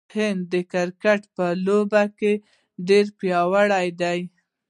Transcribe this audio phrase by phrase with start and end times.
[0.15, 2.33] هند د کرکټ په لوبه کې
[2.87, 4.19] ډیر پیاوړی دی.